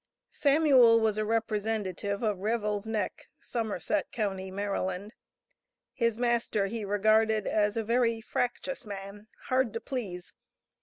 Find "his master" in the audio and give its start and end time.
5.93-6.65